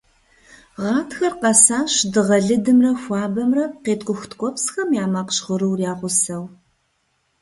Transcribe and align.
Гъатхэр 0.81 1.33
къэсащ 1.41 1.93
дыгъэ 2.13 2.37
лыдымрэ 2.47 2.91
хуабэмрэ, 3.01 3.65
къеткӀух 3.83 4.21
ткӀуэпсхэм 4.29 4.89
я 5.03 5.05
макъ 5.13 5.31
жьгъырур 5.35 5.79
я 5.91 5.93
гъусэу. 5.99 6.43